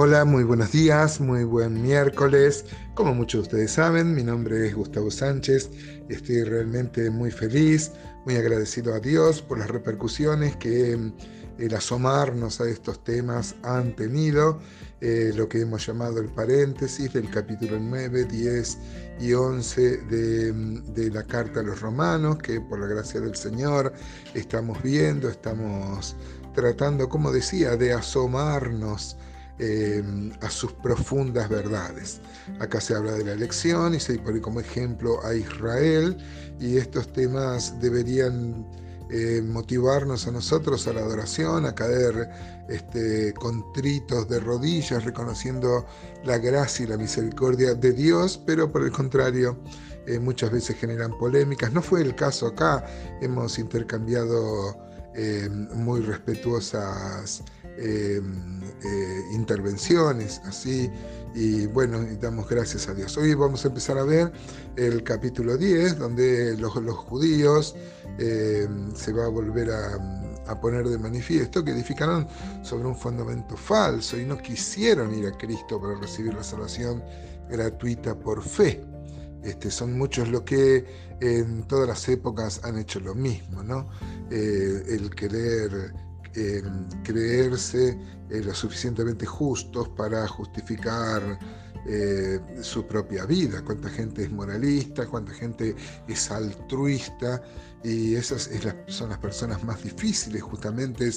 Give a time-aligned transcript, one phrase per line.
[0.00, 2.64] Hola, muy buenos días, muy buen miércoles.
[2.94, 5.72] Como muchos de ustedes saben, mi nombre es Gustavo Sánchez.
[6.08, 7.90] Estoy realmente muy feliz,
[8.24, 11.12] muy agradecido a Dios por las repercusiones que mm,
[11.58, 14.60] el asomarnos a estos temas han tenido,
[15.00, 18.78] eh, lo que hemos llamado el paréntesis del capítulo 9, 10
[19.18, 23.34] y 11 de, mm, de la carta a los romanos, que por la gracia del
[23.34, 23.92] Señor
[24.32, 26.14] estamos viendo, estamos
[26.54, 29.16] tratando, como decía, de asomarnos
[29.60, 30.04] eh,
[30.40, 32.20] a sus profundas verdades.
[32.60, 36.16] Acá se habla de la elección y se pone como ejemplo a Israel
[36.60, 38.64] y estos temas deberían
[39.10, 42.30] eh, motivarnos a nosotros a la adoración, a caer
[42.68, 45.84] este, contritos de rodillas, reconociendo
[46.22, 49.58] la gracia y la misericordia de Dios, pero por el contrario,
[50.06, 51.72] eh, muchas veces generan polémicas.
[51.72, 52.86] No fue el caso acá,
[53.20, 54.86] hemos intercambiado
[55.74, 57.42] muy respetuosas
[57.80, 58.20] eh,
[58.84, 60.90] eh, intervenciones, así,
[61.32, 63.16] y bueno, damos gracias a Dios.
[63.16, 64.32] Hoy vamos a empezar a ver
[64.74, 67.76] el capítulo 10, donde los, judíos
[68.18, 72.26] eh, se va a volver a, poner de manifiesto que edificaron
[72.62, 77.02] sobre un fundamento falso y no quisieron ir a Cristo para recibir la salvación
[77.48, 78.84] gratuita por fe.
[79.44, 80.84] Este, son muchos los que
[81.20, 83.88] en todas las épocas han hecho lo mismo, ¿no?
[84.30, 85.92] el querer
[87.02, 87.98] creerse
[88.30, 91.38] eh, lo suficientemente justos para justificar
[91.86, 95.74] eh, su propia vida, cuánta gente es moralista, cuánta gente
[96.06, 97.42] es altruista,
[97.82, 98.50] y esas
[98.88, 101.10] son las personas más difíciles justamente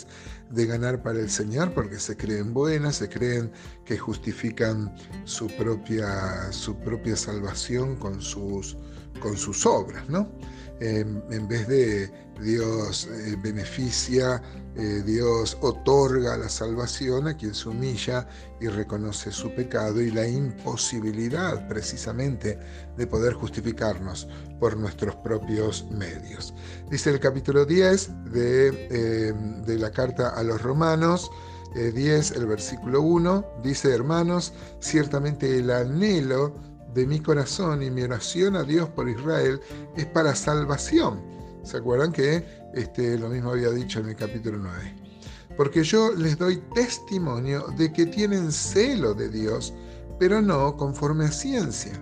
[0.52, 3.52] de ganar para el Señor, porque se creen buenas, se creen
[3.84, 4.94] que justifican
[5.26, 8.78] su propia, su propia salvación con sus,
[9.20, 10.32] con sus obras, ¿no?
[10.80, 14.42] en vez de Dios eh, beneficia,
[14.76, 18.28] eh, Dios otorga la salvación a quien se humilla
[18.60, 22.60] y reconoce su pecado y la imposibilidad precisamente
[22.98, 24.28] de poder justificarnos
[24.60, 26.54] por nuestros propios medios.
[26.90, 29.34] Dice el capítulo 10 de, eh,
[29.66, 31.30] de la carta a los romanos,
[31.74, 34.52] 10, el versículo 1, dice, hermanos,
[34.82, 36.54] ciertamente el anhelo
[36.94, 39.62] de mi corazón y mi oración a Dios por Israel
[39.96, 41.41] es para salvación.
[41.64, 44.96] ¿Se acuerdan que este, lo mismo había dicho en el capítulo 9?
[45.56, 49.74] Porque yo les doy testimonio de que tienen celo de Dios,
[50.20, 51.94] pero no conforme a ciencia.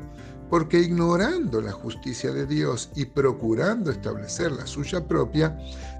[0.50, 5.58] Porque ignorando la justicia de Dios y procurando establecer la suya propia,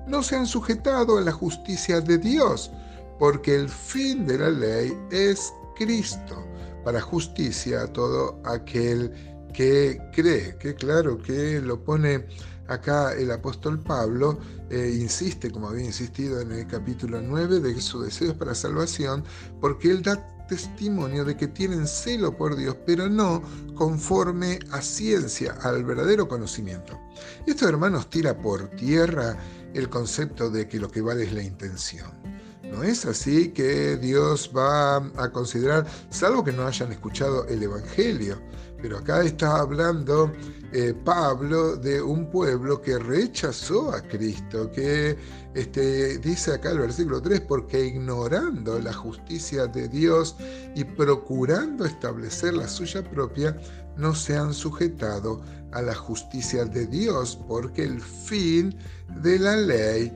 [0.08, 2.72] no se han sujetado a la justicia de Dios,
[3.20, 6.46] porque el fin de la ley es Cristo
[6.84, 9.14] para justicia a todo aquel
[9.54, 12.26] que cree, que claro que lo pone
[12.70, 18.02] acá el apóstol Pablo, eh, insiste, como había insistido en el capítulo 9, de su
[18.02, 19.24] deseo es para salvación,
[19.60, 20.16] porque él da
[20.48, 23.42] testimonio de que tienen celo por Dios, pero no
[23.76, 27.00] conforme a ciencia, al verdadero conocimiento.
[27.46, 29.38] Esto, hermanos, tira por tierra
[29.74, 32.29] el concepto de que lo que vale es la intención.
[32.72, 38.40] No es así que Dios va a considerar, salvo que no hayan escuchado el Evangelio,
[38.82, 40.32] pero acá está hablando
[40.72, 45.18] eh, Pablo de un pueblo que rechazó a Cristo, que
[45.56, 50.36] este, dice acá el versículo 3, porque ignorando la justicia de Dios
[50.76, 53.58] y procurando establecer la suya propia,
[53.98, 55.42] no se han sujetado
[55.72, 58.76] a la justicia de Dios, porque el fin
[59.22, 60.14] de la ley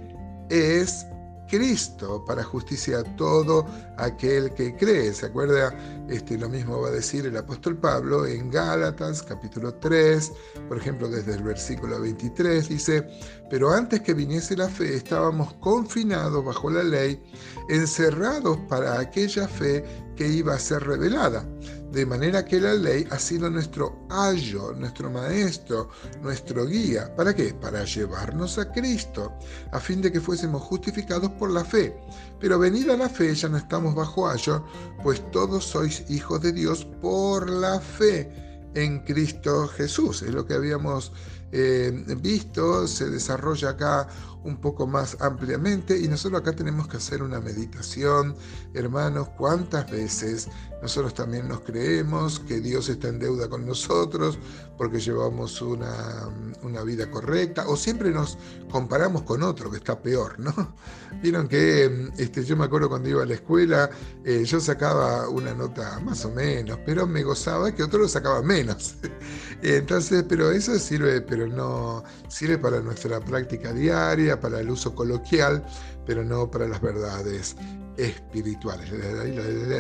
[0.50, 1.06] es
[1.54, 5.14] Cristo para justicia a todo aquel que cree.
[5.14, 5.72] ¿Se acuerda?
[6.10, 10.32] Este, lo mismo va a decir el apóstol Pablo en Gálatas capítulo 3,
[10.68, 13.08] por ejemplo desde el versículo 23, dice,
[13.52, 17.22] pero antes que viniese la fe estábamos confinados bajo la ley,
[17.70, 21.48] encerrados para aquella fe que iba a ser revelada.
[21.94, 25.90] De manera que la ley ha sido nuestro ayo, nuestro maestro,
[26.24, 27.16] nuestro guía.
[27.16, 27.54] ¿Para qué?
[27.54, 29.32] Para llevarnos a Cristo,
[29.72, 31.96] a fin de que fuésemos justificados por la fe.
[32.40, 34.66] Pero venida la fe ya no estamos bajo ayo,
[35.04, 40.22] pues todos sois hijos de Dios por la fe en Cristo Jesús.
[40.22, 41.12] Es lo que habíamos
[41.52, 44.08] eh, visto, se desarrolla acá
[44.44, 48.36] un poco más ampliamente y nosotros acá tenemos que hacer una meditación,
[48.74, 50.50] hermanos, cuántas veces
[50.82, 54.38] nosotros también nos creemos que Dios está en deuda con nosotros
[54.78, 56.28] porque llevamos una,
[56.62, 58.38] una vida correcta o siempre nos
[58.70, 60.54] comparamos con otro que está peor, ¿no?
[61.22, 63.90] Vieron que este, yo me acuerdo cuando iba a la escuela,
[64.26, 68.42] eh, yo sacaba una nota más o menos, pero me gozaba que otro lo sacaba
[68.42, 68.63] menos.
[69.62, 75.64] Entonces, pero eso sirve, pero no sirve para nuestra práctica diaria, para el uso coloquial,
[76.06, 77.56] pero no para las verdades
[77.98, 78.90] espirituales.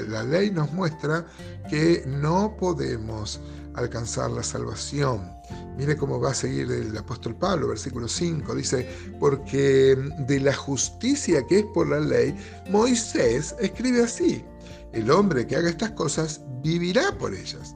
[0.08, 1.26] La ley, nos muestra
[1.70, 3.40] que no podemos
[3.76, 5.32] alcanzar la salvación.
[5.78, 8.88] Mire cómo va a seguir el apóstol Pablo, versículo 5, dice,
[9.20, 12.36] porque de la justicia que es por la ley,
[12.70, 14.46] Moisés escribe así,
[14.94, 17.74] el hombre que haga estas cosas vivirá por ellas.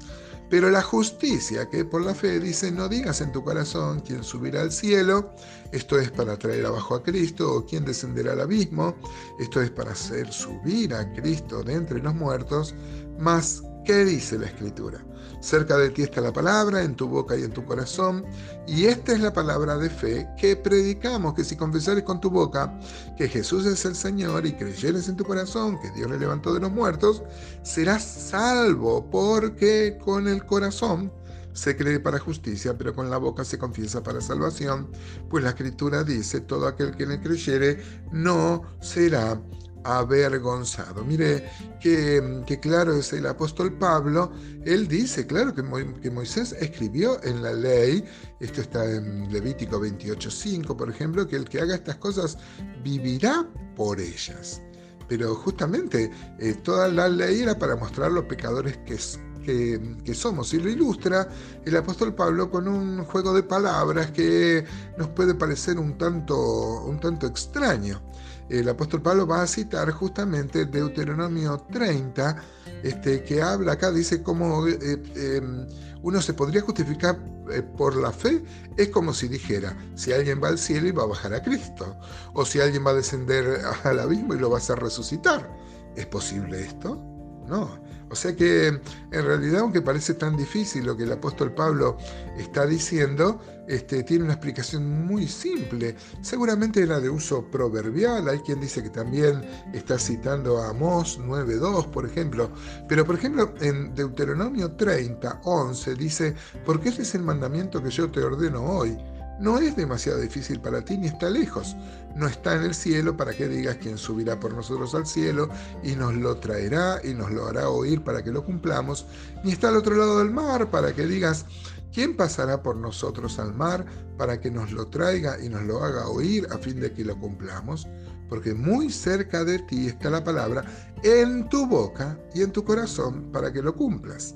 [0.49, 4.61] Pero la justicia que por la fe dice, no digas en tu corazón quién subirá
[4.61, 5.33] al cielo,
[5.71, 8.95] esto es para traer abajo a Cristo, o quién descenderá al abismo,
[9.39, 12.73] esto es para hacer subir a Cristo de entre los muertos,
[13.19, 14.99] mas ¿qué dice la Escritura?
[15.39, 18.25] Cerca de ti está la palabra, en tu boca y en tu corazón.
[18.67, 22.77] Y esta es la palabra de fe que predicamos, que si confesares con tu boca
[23.17, 26.59] que Jesús es el Señor y creyeres en tu corazón que Dios le levantó de
[26.59, 27.23] los muertos,
[27.63, 31.09] serás salvo, porque con el corazón
[31.53, 34.91] se cree para justicia, pero con la boca se confiesa para salvación,
[35.29, 37.81] pues la escritura dice, todo aquel que le creyere
[38.11, 39.41] no será
[39.87, 41.03] avergonzado.
[41.05, 41.49] Mire
[41.79, 44.31] que, claro es el apóstol Pablo,
[44.65, 45.63] él dice, claro, que,
[46.11, 48.03] Moisés escribió en la ley,
[48.39, 52.37] esto está en Levítico 28.5, por ejemplo, que el que haga estas cosas
[52.83, 54.61] vivirá por ellas.
[55.07, 58.97] Pero justamente eh, toda la ley era para mostrar los pecadores que,
[59.45, 60.53] que, que, somos.
[60.53, 61.29] Y lo ilustra
[61.63, 64.65] el apóstol Pablo con un juego de palabras que
[64.97, 68.01] nos puede parecer un tanto, un tanto extraño
[68.49, 72.43] el apóstol Pablo va a citar justamente Deuteronomio 30,
[72.83, 75.67] este, que habla acá, dice cómo eh, em,
[76.01, 77.19] uno se podría justificar
[77.51, 78.43] eh, por la fe,
[78.77, 81.97] es como si dijera, si alguien va al cielo y va a bajar a Cristo,
[82.33, 85.49] o si alguien va a descender al abismo y lo va a hacer resucitar.
[85.95, 87.16] ¿Es posible esto?
[87.47, 87.87] No.
[88.09, 91.97] O sea que en realidad, aunque parece tan difícil lo que el apóstol Pablo
[92.37, 95.95] está diciendo, este, tiene una explicación muy simple.
[96.21, 98.29] Seguramente era de uso proverbial.
[98.29, 99.41] Hay quien dice que también
[99.73, 102.49] está citando a Amós 9.2, por ejemplo.
[102.87, 106.33] Pero, por ejemplo, en Deuteronomio 30, 11 dice,
[106.65, 108.97] porque ese es el mandamiento que yo te ordeno hoy
[109.39, 111.75] no es demasiado difícil para ti ni está lejos.
[112.15, 115.49] No está en el cielo para que digas quién subirá por nosotros al cielo
[115.83, 119.05] y nos lo traerá y nos lo hará oír para que lo cumplamos.
[119.43, 121.45] Ni está al otro lado del mar para que digas
[121.93, 123.85] quién pasará por nosotros al mar
[124.17, 127.19] para que nos lo traiga y nos lo haga oír a fin de que lo
[127.19, 127.87] cumplamos.
[128.29, 130.65] Porque muy cerca de ti está la palabra
[131.03, 134.33] en tu boca y en tu corazón para que lo cumplas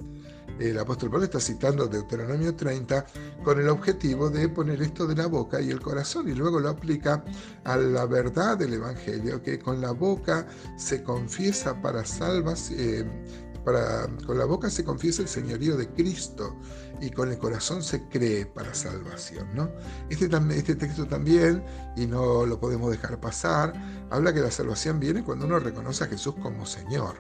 [0.70, 3.06] el apóstol Pablo está citando Deuteronomio 30
[3.44, 6.70] con el objetivo de poner esto de la boca y el corazón y luego lo
[6.70, 7.24] aplica
[7.64, 10.48] a la verdad del Evangelio, que con la boca
[10.78, 12.80] se confiesa para salvación.
[12.80, 13.06] Eh,
[13.64, 16.58] para, con la boca se confiesa el señorío de Cristo
[17.00, 19.48] y con el corazón se cree para salvación.
[19.54, 19.70] ¿no?
[20.10, 21.64] Este, este texto también,
[21.96, 23.74] y no lo podemos dejar pasar,
[24.10, 27.18] habla que la salvación viene cuando uno reconoce a Jesús como Señor.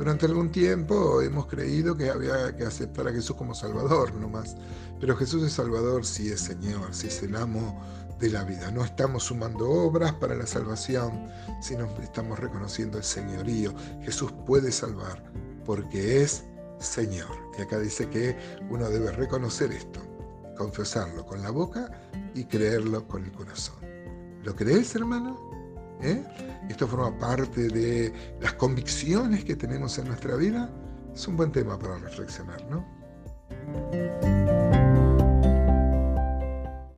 [0.00, 4.56] Durante algún tiempo hemos creído que había que aceptar a Jesús como Salvador nomás,
[4.98, 7.78] pero Jesús es Salvador si es Señor, si es el amo
[8.18, 8.70] de la vida.
[8.70, 11.28] No estamos sumando obras para la salvación,
[11.60, 13.74] sino estamos reconociendo el señorío.
[14.00, 15.22] Jesús puede salvar
[15.66, 16.44] porque es
[16.78, 17.36] Señor.
[17.58, 18.38] Y acá dice que
[18.70, 20.00] uno debe reconocer esto,
[20.56, 21.90] confesarlo con la boca
[22.34, 23.76] y creerlo con el corazón.
[24.44, 25.59] ¿Lo crees, hermano?
[26.02, 26.22] ¿Eh?
[26.68, 30.70] Esto forma parte de las convicciones que tenemos en nuestra vida.
[31.14, 32.84] Es un buen tema para reflexionar, ¿no?